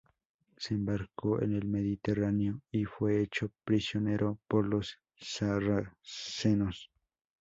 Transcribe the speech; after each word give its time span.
Se 0.57 0.73
embarcó 0.73 1.39
en 1.43 1.53
el 1.53 1.65
Mediterráneo 1.67 2.63
y 2.71 2.85
fue 2.85 3.21
hecho 3.21 3.51
prisionero 3.65 4.39
por 4.47 4.65
los 4.65 4.97
sarracenos. 5.15 6.89